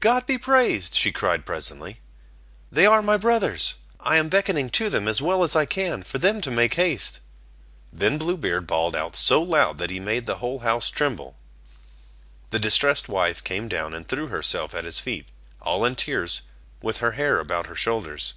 [0.00, 2.00] "God be praised," she cried presently,
[2.72, 6.16] "they are my brothers; I am beckoning to them, as well as I can, for
[6.16, 7.20] them to make haste."
[7.92, 11.36] Then Blue Beard bawled out so loud, that he made the whole house tremble.
[12.48, 15.26] The distressed wife came down, and threw herself at his feet,
[15.60, 16.40] all in tears,
[16.80, 18.32] with her hair about her shoulders.